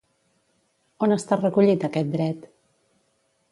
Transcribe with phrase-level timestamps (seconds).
[1.07, 2.51] On està recollit aquest dret?